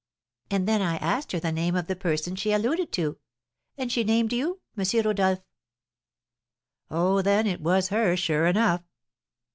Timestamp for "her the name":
1.31-1.75